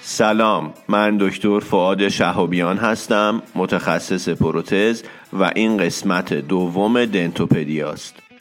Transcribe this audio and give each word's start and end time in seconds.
سلام 0.00 0.74
من 0.88 1.18
دکتر 1.20 1.60
فعاد 1.60 2.08
شهابیان 2.08 2.78
هستم 2.78 3.42
متخصص 3.54 4.28
پروتز 4.28 5.02
و 5.32 5.50
این 5.56 5.76
قسمت 5.76 6.34
دوم 6.34 7.04
دنتوپدیاست 7.04 8.31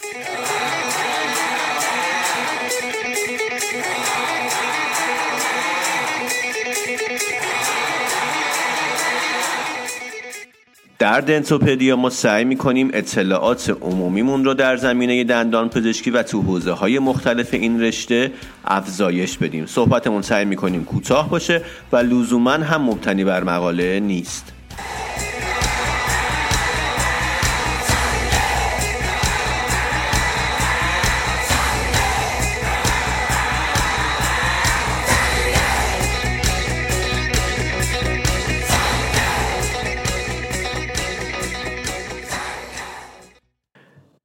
در 11.02 11.21
دنتوپدیا 11.21 11.95
ما 11.95 12.09
سعی 12.09 12.45
می‌کنیم 12.45 12.91
اطلاعات 12.93 13.77
عمومیمون 13.81 14.45
رو 14.45 14.54
در 14.54 14.77
زمینه 14.77 15.23
دندان 15.23 15.70
پزشکی 15.70 16.12
و 16.12 16.23
تو 16.23 16.41
حوزه 16.41 16.71
های 16.71 16.99
مختلف 16.99 17.53
این 17.53 17.81
رشته 17.81 18.31
افزایش 18.66 19.38
بدیم. 19.38 19.66
صحبتمون 19.66 20.22
سعی 20.22 20.45
می‌کنیم 20.45 20.84
کوتاه 20.84 21.30
باشه 21.30 21.61
و 21.91 21.98
لزوما 21.98 22.52
هم 22.52 22.81
مبتنی 22.81 23.23
بر 23.23 23.44
مقاله 23.44 23.99
نیست. 23.99 24.53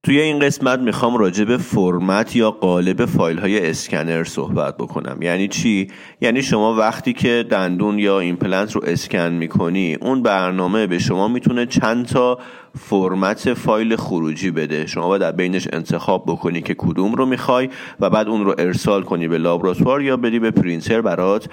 توی 0.07 0.21
این 0.21 0.39
قسمت 0.39 0.79
می‌خوام 0.79 1.17
راجع 1.17 1.45
به 1.45 1.57
فرمت 1.57 2.37
یا 2.37 2.51
قالب 2.51 3.05
فایل 3.05 3.39
های 3.39 3.71
اسکنر 3.71 4.25
صحبت 4.25 4.77
بکنم. 4.77 5.23
یعنی 5.23 5.49
چی؟ 5.49 5.89
یعنی 6.21 6.43
شما 6.43 6.75
وقتی 6.75 7.13
که 7.13 7.47
دندون 7.51 7.99
یا 7.99 8.21
ایمپلنت 8.21 8.73
رو 8.73 8.83
اسکن 8.85 9.29
می‌کنی 9.33 9.95
اون 9.95 10.23
برنامه 10.23 10.87
به 10.87 10.99
شما 10.99 11.29
می‌تونه 11.29 11.67
چند 11.67 12.07
تا 12.07 12.39
فرمت 12.79 13.55
فایل 13.55 13.97
خروجی 13.97 14.51
بده. 14.51 14.87
شما 14.87 15.09
باید 15.09 15.23
از 15.23 15.33
بینش 15.33 15.69
انتخاب 15.73 16.25
بکنی 16.27 16.63
که 16.63 16.75
کدوم 16.75 17.15
رو 17.15 17.27
می‌خوای 17.27 17.69
و 18.01 18.11
بعد 18.11 18.29
اون 18.29 18.45
رو 18.45 18.55
ارسال 18.59 19.03
کنی 19.03 19.29
به 19.29 19.39
لابراتوار 19.39 20.03
یا 20.03 20.17
بدی 20.17 20.39
به 20.39 20.51
پرینتر 20.51 21.01
برات 21.01 21.49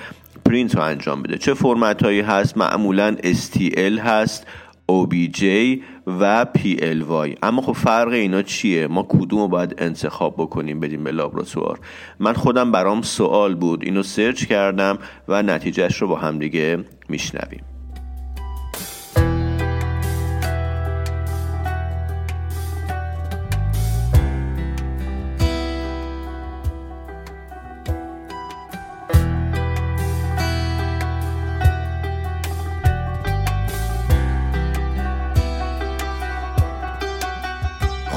پرینت 0.45 0.75
رو 0.75 0.81
انجام 0.81 1.21
بده. 1.23 1.37
چه 1.37 1.53
فرمت 1.53 2.03
هایی 2.03 2.21
هست؟ 2.21 2.57
معمولا 2.57 3.15
STL 3.23 3.99
هست 3.99 4.47
OBJ 4.91 5.43
و 6.07 6.45
PLY 6.57 7.37
اما 7.43 7.61
خب 7.61 7.71
فرق 7.71 8.07
اینا 8.07 8.41
چیه؟ 8.41 8.87
ما 8.87 9.03
کدوم 9.09 9.39
رو 9.39 9.47
باید 9.47 9.75
انتخاب 9.77 10.35
بکنیم 10.37 10.79
بدیم 10.79 11.03
به 11.03 11.11
لابراتوار. 11.11 11.79
من 12.19 12.33
خودم 12.33 12.71
برام 12.71 13.01
سوال 13.01 13.55
بود. 13.55 13.83
اینو 13.83 14.03
سرچ 14.03 14.45
کردم 14.45 14.97
و 15.27 15.43
نتیجهش 15.43 16.01
رو 16.01 16.07
با 16.07 16.15
هم 16.15 16.39
دیگه 16.39 16.83
میشنویم. 17.09 17.72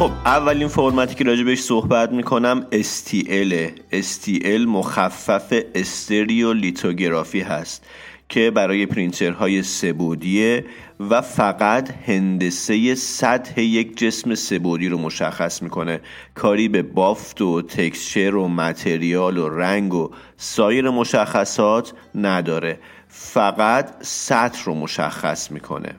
خب 0.06 0.12
اولین 0.24 0.68
فرمتی 0.68 1.14
که 1.14 1.24
راجع 1.24 1.42
بهش 1.42 1.62
صحبت 1.62 2.12
می‌کنم 2.12 2.66
STL 2.72 3.70
STL 3.92 4.66
مخفف 4.66 5.62
استریو 5.74 6.52
لیتوگرافی 6.52 7.40
هست 7.40 7.84
که 8.28 8.50
برای 8.50 8.86
پرینترهای 8.86 9.62
سبودیه 9.62 10.64
و 11.10 11.20
فقط 11.20 11.90
هندسه 12.06 12.94
سطح 12.94 13.60
یک 13.60 13.96
جسم 13.96 14.34
سبودی 14.34 14.88
رو 14.88 14.98
مشخص 14.98 15.62
می‌کنه. 15.62 16.00
کاری 16.34 16.68
به 16.68 16.82
بافت 16.82 17.40
و 17.42 17.62
تکسچر 17.62 18.34
و 18.34 18.48
متریال 18.48 19.38
و 19.38 19.48
رنگ 19.48 19.94
و 19.94 20.10
سایر 20.36 20.90
مشخصات 20.90 21.92
نداره. 22.14 22.78
فقط 23.08 23.94
سطح 24.00 24.64
رو 24.64 24.74
مشخص 24.74 25.50
می‌کنه. 25.50 25.94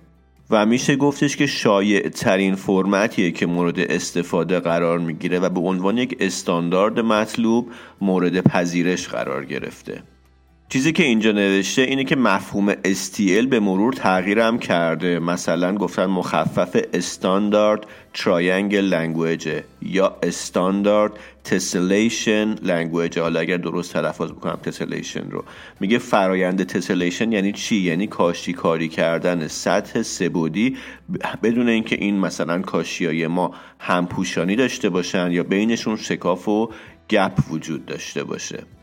و 0.49 0.65
میشه 0.65 0.95
گفتش 0.95 1.37
که 1.37 1.47
شایع 1.47 2.09
ترین 2.09 2.55
فرمتیه 2.55 3.31
که 3.31 3.45
مورد 3.45 3.79
استفاده 3.79 4.59
قرار 4.59 4.99
می‌گیره 4.99 5.39
و 5.39 5.49
به 5.49 5.59
عنوان 5.59 5.97
یک 5.97 6.17
استاندارد 6.19 6.99
مطلوب 6.99 7.71
مورد 8.01 8.41
پذیرش 8.41 9.07
قرار 9.07 9.45
گرفته. 9.45 10.03
چیزی 10.69 10.91
که 10.91 11.03
اینجا 11.03 11.31
نوشته 11.31 11.81
اینه 11.81 12.03
که 12.03 12.15
مفهوم 12.15 12.73
STL 12.73 13.47
به 13.49 13.59
مرور 13.59 13.93
تغییرم 13.93 14.59
کرده. 14.59 15.19
مثلا 15.19 15.75
گفتن 15.75 16.05
مخفف 16.05 16.77
Standard 16.93 17.85
Triangle 18.13 18.81
Language 18.81 19.61
یا 19.81 20.17
Standard 20.23 21.11
Tessellation 21.43 22.55
Language 22.55 23.19
حالا 23.19 23.39
اگر 23.39 23.57
درست 23.57 23.93
تلفظ 23.93 24.31
بکنم 24.31 24.59
Tessellation 24.63 25.29
رو. 25.29 25.43
میگه 25.79 25.97
فرایند 25.97 26.63
تسلیشن 26.63 27.31
یعنی 27.31 27.51
چی؟ 27.51 27.75
یعنی 27.75 28.07
کاشی 28.07 28.53
کاری 28.53 28.87
کردن. 28.87 29.47
سطح 29.47 30.01
سبودی 30.01 30.77
بدون 31.43 31.69
اینکه 31.69 31.95
این 31.95 32.19
مثلا 32.19 32.61
کاشیای 32.61 33.27
ما 33.27 33.51
همپوشانی 33.79 34.55
داشته 34.55 34.89
باشن 34.89 35.31
یا 35.31 35.43
بینشون 35.43 35.95
شکاف 35.95 36.47
و 36.47 36.69
گپ 37.09 37.51
وجود 37.51 37.85
داشته 37.85 38.23
باشه. 38.23 38.76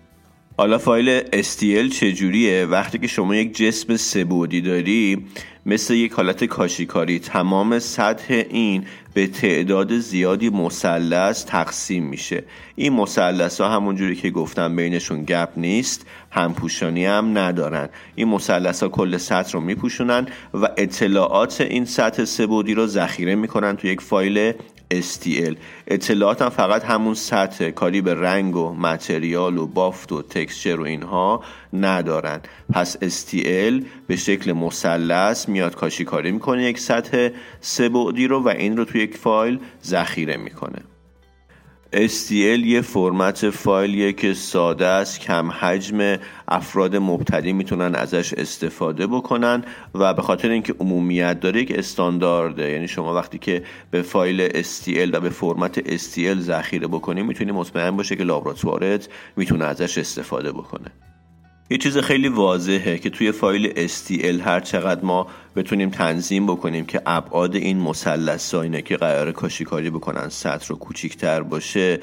حالا 0.56 0.78
فایل 0.78 1.20
STL 1.20 1.88
چجوریه؟ 1.92 2.66
وقتی 2.66 2.98
که 2.98 3.06
شما 3.06 3.36
یک 3.36 3.56
جسم 3.56 3.96
سبودی 3.96 4.60
داری 4.60 5.26
مثل 5.66 5.94
یک 5.94 6.12
حالت 6.12 6.44
کاشیکاری 6.44 7.18
تمام 7.18 7.78
سطح 7.78 8.44
این 8.50 8.84
به 9.14 9.26
تعداد 9.26 9.98
زیادی 9.98 10.50
مثلث 10.50 11.44
تقسیم 11.44 12.04
میشه. 12.04 12.44
این 12.74 12.92
مثلث 12.92 13.60
ها 13.60 13.68
همونجوری 13.68 14.16
که 14.16 14.30
گفتم 14.30 14.76
بینشون 14.76 15.24
گپ 15.24 15.48
نیست 15.56 16.06
همپوشانی 16.30 17.06
هم 17.06 17.38
ندارن. 17.38 17.88
این 18.14 18.28
مثلث 18.28 18.82
ها 18.82 18.88
کل 18.88 19.16
سطح 19.16 19.52
رو 19.52 19.60
میپوشونن 19.60 20.26
و 20.54 20.68
اطلاعات 20.76 21.60
این 21.60 21.84
سطح 21.84 22.24
سبودی 22.24 22.74
رو 22.74 22.86
ذخیره 22.86 23.34
می‌کنن 23.34 23.76
تو 23.76 23.86
یک 23.86 24.00
فایل 24.00 24.52
STL 25.00 25.56
اطلاعات 25.86 26.42
هم 26.42 26.48
فقط 26.48 26.84
همون 26.84 27.14
سطح. 27.14 27.70
کاری 27.70 28.00
به 28.00 28.14
رنگ 28.14 28.56
و 28.56 28.74
متریال 28.74 29.58
و 29.58 29.66
بافت 29.66 30.12
و 30.12 30.22
تکسچر 30.22 30.80
و 30.80 30.84
اینها 30.84 31.44
ندارن. 31.72 32.40
پس 32.72 32.96
STL 32.96 33.84
به 34.06 34.16
شکل 34.16 34.52
مثلث 34.52 35.48
میاد 35.48 35.74
کاشی 35.74 36.04
کاری 36.04 36.32
می‌کنه 36.32 36.62
یک 36.62 36.78
سطح 36.78 37.28
سبودی 37.60 38.26
رو 38.26 38.42
و 38.42 38.48
این 38.48 38.76
رو 38.76 38.84
توی 38.84 39.02
یک 39.02 39.16
فایل 39.16 39.58
ذخیره 39.84 40.36
می‌کنه. 40.36 40.93
STL 41.94 42.66
یه 42.66 42.80
فرمت 42.80 43.50
فایلیه 43.50 44.12
که 44.12 44.34
ساده 44.34 44.86
است 44.86 45.20
کم 45.20 45.50
حجم 45.50 46.16
افراد 46.48 46.96
مبتدی 46.96 47.52
می‌تونن 47.52 47.94
ازش 47.94 48.34
استفاده 48.34 49.06
بکنن 49.06 49.64
و 49.94 50.14
به 50.14 50.22
خاطر 50.22 50.50
اینکه 50.50 50.74
عمومیت 50.80 51.40
داره 51.40 51.62
یک 51.62 51.72
استاندارده. 51.78 52.70
یعنی 52.70 52.88
شما 52.88 53.14
وقتی 53.14 53.38
که 53.38 53.62
به 53.90 54.02
فایل 54.02 54.48
STL 54.48 55.08
و 55.12 55.20
به 55.20 55.30
فرمت 55.30 55.96
STL 55.96 56.40
ذخیره 56.40 56.86
بکنی 56.86 57.22
می‌تونی 57.22 57.52
مطمئن 57.52 57.96
باشه 57.96 58.16
که 58.16 58.24
لابراتوارت 58.24 59.08
می‌تونه 59.36 59.64
ازش 59.64 59.98
استفاده 59.98 60.52
بکنه. 60.52 60.90
یه 61.74 61.78
چیز 61.78 61.98
خیلی 61.98 62.28
واضحه 62.28 62.98
که 62.98 63.10
توی 63.10 63.32
فایل 63.32 63.88
STL 63.88 64.40
هر 64.40 64.60
چقدر 64.60 65.04
ما 65.04 65.26
بتونیم 65.56 65.90
تنظیم 65.90 66.46
بکنیم 66.46 66.86
که 66.86 67.02
ابعاد 67.06 67.54
این 67.54 67.78
مثلث 67.78 68.54
اینه 68.54 68.82
که 68.82 68.96
قرار 68.96 69.32
کاشیکاری 69.32 69.90
بکنن 69.90 70.28
سطح 70.28 70.66
رو 70.66 70.76
کوچیکتر 70.76 71.42
باشه 71.42 72.00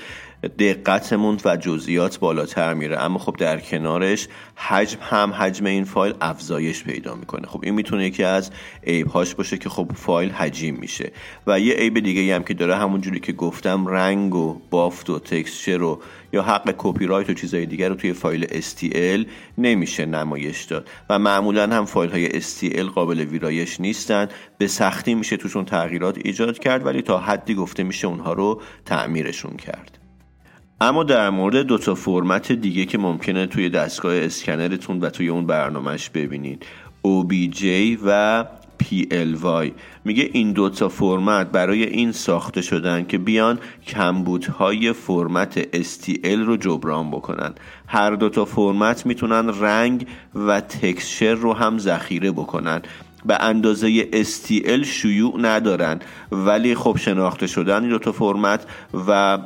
دقتمون 0.47 1.38
و 1.45 1.57
جزئیات 1.57 2.19
بالاتر 2.19 2.73
میره. 2.73 2.99
اما 2.99 3.19
خب 3.19 3.35
در 3.38 3.59
کنارش 3.59 4.27
حجم 4.55 4.97
هم 5.01 5.33
حجم 5.33 5.65
این 5.65 5.83
فایل 5.83 6.13
افزایش 6.21 6.83
پیدا 6.83 7.15
می‌کنه. 7.15 7.47
خب 7.47 7.59
این 7.63 7.73
می‌تونه 7.73 8.05
یکی 8.05 8.23
از 8.23 8.51
عیب 8.88 9.07
هاش 9.07 9.35
باشه 9.35 9.57
که 9.57 9.69
خب 9.69 9.91
فایل 9.95 10.31
حجیم 10.31 10.75
میشه. 10.75 11.11
و 11.47 11.59
یه 11.59 11.73
عیب 11.73 11.99
دیگه 11.99 12.35
هم 12.35 12.43
که 12.43 12.53
داره 12.53 12.75
همونجوری 12.75 13.19
که 13.19 13.33
گفتم 13.33 13.88
رنگ 13.88 14.35
و 14.35 14.61
بافت 14.69 15.09
و 15.09 15.19
تکسچر 15.19 15.77
رو 15.77 16.01
یا 16.33 16.41
حق 16.41 16.75
کپی 16.77 17.05
رایت 17.05 17.29
و 17.29 17.33
چیزهای 17.33 17.65
دیگر 17.65 17.89
رو 17.89 17.95
توی 17.95 18.13
فایل 18.13 18.45
STL 18.45 19.25
نمیشه 19.57 20.05
نمایش 20.05 20.63
داد. 20.63 20.88
و 21.09 21.19
معمولا 21.19 21.67
هم 21.67 21.85
فایل 21.85 22.11
های 22.11 22.41
STL 22.41 22.89
قابل 22.95 23.19
ویرایش 23.19 23.79
نیستن. 23.79 24.27
به 24.57 24.67
سختی 24.67 25.15
میشه 25.15 25.38
توشون 25.38 25.65
تغییرات 25.65 26.17
ایجاد 26.25 26.59
کرد 26.59 26.85
ولی 26.85 27.01
تا 27.01 27.17
حدی 27.17 27.55
گفته 27.55 27.83
میشه 27.83 28.07
اونها 28.07 28.33
رو 28.33 28.61
تعمیرشون 28.85 29.57
کرد. 29.57 30.00
اما 30.83 31.03
در 31.03 31.29
مورد 31.29 31.55
دو 31.55 31.77
تا 31.77 31.95
فرمت 31.95 32.51
دیگه 32.51 32.85
که 32.85 32.97
ممکنه 32.97 33.47
توی 33.47 33.69
دستگاه 33.69 34.15
اسکنرتون 34.15 34.99
و 34.99 35.09
توی 35.09 35.29
اون 35.29 35.45
برنامهش 35.45 36.09
ببینید. 36.09 36.65
OBJ 37.07 37.63
و 38.05 38.45
PLY 38.83 39.71
میگه 40.05 40.29
این 40.33 40.51
دوتا 40.51 40.89
فرمت 40.89 41.51
برای 41.51 41.83
این 41.83 42.11
ساخته 42.11 42.61
شدن 42.61 43.05
که 43.05 43.17
بیان 43.17 43.59
کمبودهای 43.87 44.93
فرمت 44.93 45.81
STL 45.83 46.39
رو 46.45 46.57
جبران 46.57 47.11
بکنن. 47.11 47.53
هر 47.87 48.11
دوتا 48.11 48.45
فرمت 48.45 49.05
می‌تونن 49.05 49.49
رنگ 49.59 50.07
و 50.35 50.61
تکسچر 50.61 51.33
رو 51.33 51.53
هم 51.53 51.77
ذخیره 51.77 52.31
بکنن. 52.31 52.81
به 53.25 53.38
اندازه 53.44 54.03
STL 54.23 54.83
شیوع 54.85 55.39
ندارن. 55.41 56.00
ولی 56.31 56.75
خب 56.75 56.97
شناخته 57.00 57.47
شدن 57.47 57.81
این 57.81 57.89
دو 57.89 58.00
تا 58.00 58.12
فرمت 58.12 58.65
و 59.07 59.38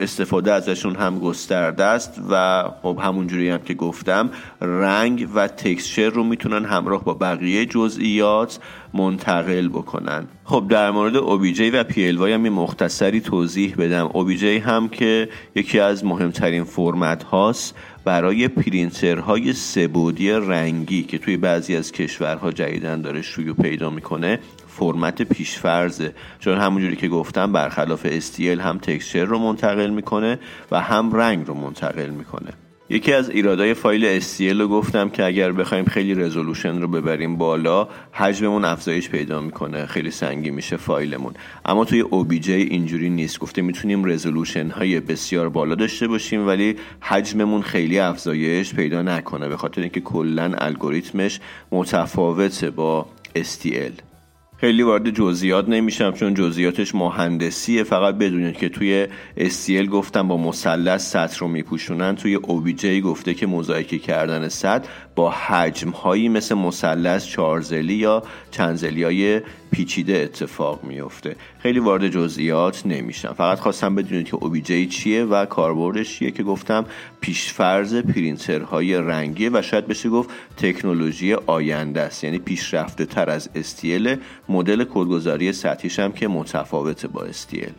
استفاده 0.00 0.52
ازشون 0.52 0.96
هم 0.96 1.18
گسترده 1.18 1.84
است 1.84 2.20
و 2.30 2.64
خب 2.82 2.98
همونجوری 3.02 3.48
هم 3.48 3.58
که 3.58 3.74
گفتم 3.74 4.30
رنگ 4.60 5.28
و 5.34 5.48
تکسچر 5.48 6.08
رو 6.08 6.24
می‌تونن 6.24 6.64
همراه 6.64 7.04
با 7.04 7.14
بقیه 7.14 7.66
جزئیات 7.66 8.58
منتقل 8.94 9.68
بکنن. 9.68 10.26
خب 10.44 10.64
در 10.68 10.90
مورد 10.90 11.16
اوبیجی 11.16 11.70
و 11.70 11.84
ال 11.96 12.28
هم 12.32 12.48
مختصری 12.48 13.20
توضیح 13.20 13.74
بدم. 13.78 14.10
اوبیجی 14.12 14.58
هم 14.58 14.88
که 14.88 15.28
یکی 15.54 15.80
از 15.80 16.04
مهمترین 16.04 16.64
فرمت 16.64 17.22
هاست. 17.22 17.74
برای 18.04 18.48
پرینترهای 18.48 19.52
سه‌بعدی 19.52 20.30
رنگی 20.30 21.02
که 21.02 21.18
توی 21.18 21.36
بعضی 21.36 21.76
از 21.76 21.92
کشورها 21.92 22.52
جدیدا 22.52 23.00
داره 23.00 23.22
شیوع 23.22 23.56
پیدا 23.56 23.90
می‌کنه 23.90 24.38
فرمت 24.66 25.22
پیش‌فرضه 25.22 26.14
چون 26.38 26.58
همونجوری 26.58 26.96
که 26.96 27.08
گفتم 27.08 27.52
برخلاف 27.52 28.20
STL 28.20 28.40
هم 28.40 28.78
texture 28.78 29.24
رو 29.24 29.38
منتقل 29.38 29.90
می‌کنه 29.90 30.38
و 30.70 30.80
هم 30.80 31.12
رنگ 31.12 31.46
رو 31.46 31.54
منتقل 31.54 32.10
می‌کنه. 32.10 32.63
یکی 32.88 33.12
از 33.12 33.30
ایرادای 33.30 33.74
فایل 33.74 34.20
STL 34.20 34.60
رو 34.60 34.68
گفتم 34.68 35.08
که 35.08 35.24
اگر 35.24 35.52
بخوایم 35.52 35.84
خیلی 35.84 36.14
resolution 36.14 36.80
رو 36.80 36.88
ببریم 36.88 37.36
بالا 37.36 37.88
حجممون 38.12 38.64
افزایش 38.64 39.08
پیدا 39.08 39.40
می‌کنه 39.40 39.86
خیلی 39.86 40.10
سنگین 40.10 40.50
میشه 40.50 40.76
فایلمون. 40.76 41.34
اما 41.64 41.84
توی 41.84 42.02
OBJ 42.02 42.48
اینجوری 42.48 43.10
نیست. 43.10 43.38
گفته 43.38 43.62
می‌تونیم 43.62 44.04
رزولوشن 44.04 44.70
های 44.70 45.00
بسیار 45.00 45.48
بالا 45.48 45.74
داشته 45.74 46.08
باشیم 46.08 46.46
ولی 46.46 46.76
حجممون 47.00 47.62
خیلی 47.62 47.98
افزایش 47.98 48.74
پیدا 48.74 49.02
نکنه 49.02 49.48
به 49.48 49.56
خاطر 49.56 49.80
اینکه 49.80 50.00
کلا 50.00 50.54
الگوریتمش 50.58 51.40
متفاوته 51.72 52.70
با 52.70 53.06
STL 53.36 54.13
خیلی 54.56 54.82
وارد 54.82 55.10
جزئیات 55.10 55.68
نمیشم 55.68 56.12
چون 56.12 56.34
جزئیاتش 56.34 56.94
مهندسیه. 56.94 57.82
فقط 57.82 58.14
بدونید 58.14 58.56
که 58.56 58.68
توی 58.68 59.06
STL 59.38 59.86
گفتم 59.86 60.28
با 60.28 60.36
مثلث 60.36 61.10
سطح 61.10 61.38
رو 61.38 61.48
میپوشونن. 61.48 62.16
توی 62.16 62.38
OBJ 62.38 62.84
گفته 62.84 63.34
که 63.34 63.46
موزاییک 63.46 64.02
کردن 64.02 64.48
سطح 64.48 64.88
با 65.14 65.30
حجم 65.30 65.90
هایی 65.90 66.28
مثل 66.28 66.54
مثلث 66.54 67.26
چارزلی 67.26 67.94
یا 67.94 68.22
چنزلی 68.50 69.02
های 69.02 69.40
پیچیده 69.70 70.16
اتفاق 70.16 70.84
میفته 70.84 71.36
خیلی 71.58 71.78
وارد 71.78 72.08
جزئیات 72.08 72.86
نمیشم. 72.86 73.32
فقط 73.32 73.58
خواستم 73.58 73.94
بدونید 73.94 74.26
که 74.26 74.36
OBJ 74.36 74.88
چیه 74.90 75.24
و 75.24 75.44
کاربردش 75.44 76.18
چیه 76.18 76.30
که 76.30 76.42
گفتم 76.42 76.84
پیشفرز 77.20 77.94
پرینترهای 77.94 78.94
رنگی 78.94 79.48
و 79.48 79.62
شاید 79.62 79.86
بشه 79.86 80.08
گفت 80.08 80.30
تکنولوژی 80.56 81.34
آینده 81.34 82.00
است. 82.00 82.24
یعنی 82.24 82.38
پیشرفته 82.38 83.04
تر 83.06 83.30
از 83.30 83.50
STL 83.54 84.18
مدل 84.48 84.84
کدگذاری 84.84 85.52
سطحیش 85.52 85.98
هم 85.98 86.12
که 86.12 86.28
متفاوته 86.28 87.08
با 87.08 87.26
STL 87.26 87.72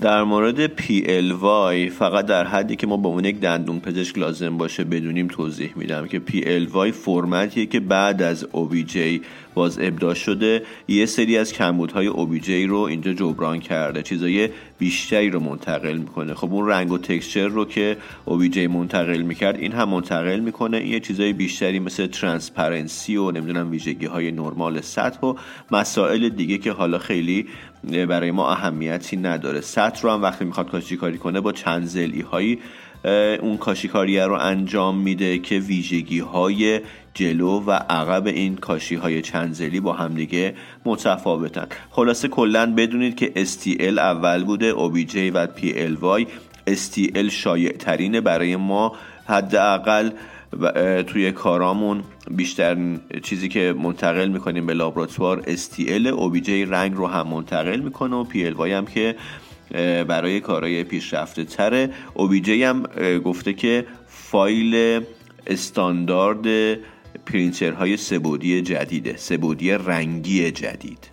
در 0.00 0.22
مورد 0.22 0.80
PLY 0.80 1.90
فقط 1.98 2.26
در 2.26 2.46
حدی 2.46 2.76
که 2.76 2.86
ما 2.86 2.96
با 2.96 3.10
اون 3.10 3.24
یک 3.24 3.40
دندون 3.40 3.80
پزشک 3.80 4.18
لازم 4.18 4.58
باشه 4.58 4.84
بدونیم 4.84 5.28
توضیح 5.28 5.72
میدم 5.76 6.06
که 6.06 6.22
PLY 6.28 6.92
فرمتیه 6.92 7.66
که 7.66 7.80
بعد 7.80 8.22
از 8.22 8.44
OBJ 8.44 8.96
باز 9.56 9.78
ابداع 9.78 10.14
شده 10.14 10.62
یه 10.88 11.06
سری 11.06 11.38
از 11.38 11.52
کمبودهای 11.52 12.10
OBJ 12.10 12.48
رو 12.48 12.78
اینجا 12.78 13.12
جبران 13.12 13.60
کرده 13.60 14.02
چیزای 14.02 14.48
بیشتری 14.78 15.30
رو 15.30 15.40
منتقل 15.40 15.96
می‌کنه. 15.96 16.34
خب 16.34 16.54
اون 16.54 16.68
رنگ 16.68 16.92
و 16.92 16.98
texture 16.98 17.48
رو 17.48 17.64
که 17.64 17.96
OBJ 18.26 18.58
منتقل 18.58 19.22
می‌کرد 19.22 19.58
این 19.58 19.72
هم 19.72 19.88
منتقل 19.88 20.40
می‌کنه. 20.40 20.86
یه 20.86 21.00
چیزای 21.00 21.32
بیشتری 21.32 21.78
مثل 21.78 22.06
transparency 22.06 23.16
و 23.16 23.30
نمی‌دونم 23.30 23.70
ویژگی 23.70 24.06
های 24.06 24.32
نرمال 24.32 24.80
سطح 24.80 25.26
و 25.26 25.34
مسائل 25.70 26.28
دیگه 26.28 26.58
که 26.58 26.72
حالا 26.72 26.98
خیلی 26.98 27.46
برای 28.08 28.30
ما 28.30 28.50
اهمیتی 28.50 29.16
نداره. 29.16 29.60
سطح 29.60 30.02
رو 30.02 30.10
هم 30.10 30.22
وقتی 30.22 30.44
می‌خواد 30.44 30.70
کاشی 30.70 30.96
کاری 30.96 31.18
کنه 31.18 31.40
با 31.40 31.52
چند 31.52 31.84
ضلعی 31.84 32.20
هایی 32.20 32.58
اون 33.42 33.56
کاشیکاریه 33.56 34.26
رو 34.26 34.34
انجام 34.34 34.98
میده 34.98 35.38
که 35.38 35.58
ویژگی 35.58 36.18
های 36.18 36.80
جلو 37.14 37.60
و 37.60 37.70
عقب 37.70 38.26
این 38.26 38.56
کاشی 38.56 38.94
های 38.94 39.22
چنزلی 39.22 39.80
با 39.80 39.92
همدیگه 39.92 40.54
متفاوتن. 40.84 41.66
خلاصه 41.90 42.28
کلا 42.28 42.74
بدونید 42.74 43.16
که 43.16 43.32
STL 43.36 43.98
اول 43.98 44.44
بوده 44.44 44.72
OBJ 44.72 45.16
و 45.16 45.46
PLY 45.46 46.26
STL 46.68 47.28
شایع 47.30 47.72
ترینه 47.72 48.20
برای 48.20 48.56
ما 48.56 48.92
حداقل 49.26 50.10
توی 51.06 51.32
کارامون 51.32 52.02
بیشتر 52.30 52.76
چیزی 53.22 53.48
که 53.48 53.74
منتقل 53.78 54.28
می‌کنیم 54.28 54.66
به 54.66 54.74
لابراتوار 54.74 55.42
STL 55.42 56.12
OBJ 56.12 56.48
رنگ 56.48 56.94
رو 56.94 57.06
هم 57.06 57.28
منتقل 57.28 57.80
می‌کنه 57.80 58.16
و 58.16 58.24
PLY 58.24 58.70
هم 58.70 58.86
که 58.86 59.16
برای 60.08 60.40
کارهای 60.40 60.84
پیشرفته 60.84 61.44
تره. 61.44 61.90
OBJ 62.16 62.48
هم 62.48 62.82
گفته 63.24 63.52
که 63.52 63.86
فایل 64.08 65.00
استاندارد 65.46 66.46
پرینترهای 67.26 67.96
سبودی 67.96 68.62
جدیده 68.62 69.16
سبودی 69.16 69.70
رنگی 69.70 70.50
جدید. 70.50 71.10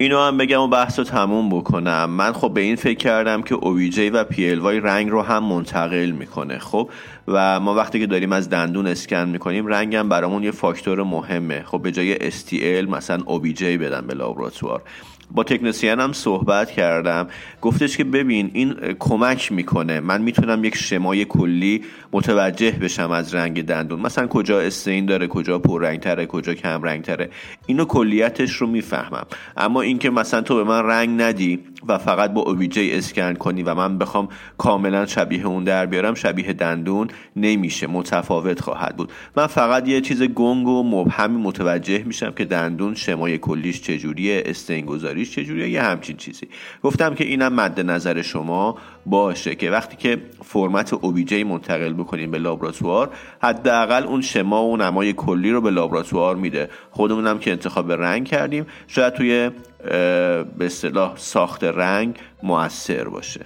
اینو 0.00 0.18
هم 0.18 0.36
بگم 0.38 0.60
و 0.60 0.68
بحث 0.68 0.98
رو 0.98 1.04
تموم 1.04 1.48
بکنم. 1.48 2.10
من 2.10 2.32
خب 2.32 2.54
به 2.54 2.60
این 2.60 2.76
فکر 2.76 2.98
کردم 2.98 3.42
که 3.42 3.54
OBJ 3.54 3.98
و 3.98 4.24
PLY 4.24 4.84
رنگ 4.84 5.10
رو 5.10 5.22
هم 5.22 5.44
منتقل 5.44 6.10
می‌کنه 6.10 6.58
خب؟ 6.58 6.90
و 7.28 7.60
ما 7.60 7.74
وقتی 7.74 8.00
که 8.00 8.06
داریم 8.06 8.32
از 8.32 8.50
دندون 8.50 8.86
اسکن 8.86 9.28
می‌کنیم 9.28 9.66
رنگ 9.66 9.96
هم 9.96 10.08
برامون 10.08 10.42
یه 10.42 10.50
فاکتور 10.50 11.02
مهمه. 11.02 11.62
خب 11.62 11.82
به 11.82 11.92
جای 11.92 12.30
STL 12.30 12.88
مثلا 12.88 13.18
OBJ 13.18 13.62
بدم 13.62 14.06
به 14.06 14.14
لابراتوار 14.14 14.82
با 15.30 15.44
تکنسیان 15.44 16.00
هم 16.00 16.12
صحبت 16.12 16.70
کردم. 16.70 17.28
گفتش 17.62 17.96
که 17.96 18.04
ببین 18.04 18.50
این 18.52 18.74
کمک 18.98 19.52
می‌کنه. 19.52 20.00
من 20.00 20.22
می‌تونم 20.22 20.64
یک 20.64 20.76
شمای 20.76 21.24
کلی 21.24 21.82
متوجه 22.12 22.70
بشم 22.70 23.10
از 23.10 23.34
رنگ 23.34 23.64
دندون. 23.64 24.00
مثلا 24.00 24.26
کجا 24.26 24.60
استین 24.60 25.06
داره 25.06 25.26
کجا 25.26 25.58
پررنگ 25.58 26.00
تره 26.00 26.26
کجا 26.26 26.54
کم 26.54 26.82
رنگ 26.82 27.02
تره 27.02 27.30
اینو 27.66 27.84
کلیتش 27.84 28.52
رو 28.52 28.66
می‌فهمم. 28.66 29.26
اما 29.56 29.80
اینکه 29.80 30.10
مثلا 30.10 30.40
تو 30.40 30.56
به 30.56 30.64
من 30.64 30.82
رنگ 30.82 31.22
ندی 31.22 31.60
و 31.86 31.98
فقط 31.98 32.32
با 32.32 32.40
اوبیجی 32.40 32.92
اسکن 32.92 33.34
کنی 33.34 33.62
و 33.62 33.74
من 33.74 33.98
بخوام 33.98 34.28
کاملا 34.58 35.06
شبیه 35.06 35.46
اون 35.46 35.64
در 35.64 35.86
بیارم 35.86 36.14
شبیه 36.14 36.52
دندون 36.52 37.08
نمیشه 37.36 37.86
متفاوت 37.86 38.60
خواهد 38.60 38.96
بود. 38.96 39.12
من 39.36 39.46
فقط 39.46 39.88
یه 39.88 40.00
چیز 40.00 40.22
گنگ 40.22 40.68
و 40.68 40.82
مبهمی 40.82 41.42
متوجه 41.42 42.02
میشم 42.04 42.30
که 42.30 42.44
دندون 42.44 42.94
شمای 42.94 43.38
کلیش 43.38 43.82
چجوریه 43.82 44.42
استین 44.46 44.86
گذاریش 44.86 45.30
چجوریه 45.30 45.68
یه 45.68 45.82
همچین 45.82 46.16
چیزی. 46.16 46.48
گفتم 46.82 47.14
که 47.14 47.24
اینم 47.24 47.54
مد 47.54 47.80
نظر 47.80 48.22
شما 48.22 48.78
باشه 49.06 49.54
که 49.54 49.70
وقتی 49.70 49.96
که 49.96 50.22
فرمت 50.44 50.94
اوبیجی 50.94 51.44
منتقل 51.44 51.92
بکنیم 51.92 52.30
به 52.30 52.38
لابراتوار 52.38 53.10
حداقل 53.42 54.04
اون 54.04 54.20
شما 54.20 54.64
و 54.66 54.76
نمای 54.76 55.12
کلی 55.12 55.50
رو 55.50 55.60
به 55.60 55.70
لابراتوار 55.70 56.36
میده. 56.36 56.70
خودمونم 56.90 57.38
که 57.38 57.50
انتخاب 57.50 57.92
رنگ 57.92 58.26
کردیم. 58.26 58.66
شاید 58.88 59.14
توی 59.14 59.50
به 59.78 60.66
اصطلاح 60.66 61.12
ساخت 61.16 61.64
رنگ 61.64 62.16
موثر 62.42 63.04
باشه. 63.04 63.40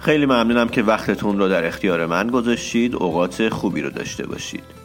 خیلی 0.00 0.26
ممنونم 0.26 0.68
که 0.68 0.82
وقتتون 0.82 1.38
رو 1.38 1.48
در 1.48 1.66
اختیار 1.66 2.06
من 2.06 2.28
گذاشتید. 2.28 2.94
اوقات 2.94 3.48
خوبی 3.48 3.82
رو 3.82 3.90
داشته 3.90 4.26
باشید. 4.26 4.79